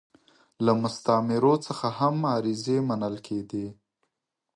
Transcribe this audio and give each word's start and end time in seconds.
له 0.65 0.71
مستعمرو 0.81 1.53
څخه 1.65 1.87
هم 1.99 2.15
عریضې 2.33 2.77
منل 2.87 3.15
کېدې. 3.27 3.67